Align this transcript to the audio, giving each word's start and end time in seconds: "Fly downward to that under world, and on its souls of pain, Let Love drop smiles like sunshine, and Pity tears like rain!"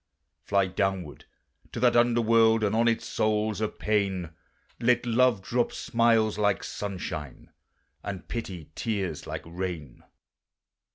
"Fly 0.43 0.65
downward 0.65 1.25
to 1.71 1.79
that 1.79 1.95
under 1.95 2.21
world, 2.23 2.63
and 2.63 2.75
on 2.75 2.87
its 2.87 3.05
souls 3.07 3.61
of 3.61 3.77
pain, 3.77 4.31
Let 4.79 5.05
Love 5.05 5.43
drop 5.43 5.71
smiles 5.71 6.39
like 6.39 6.63
sunshine, 6.63 7.51
and 8.01 8.27
Pity 8.27 8.71
tears 8.73 9.27
like 9.27 9.43
rain!" 9.45 10.03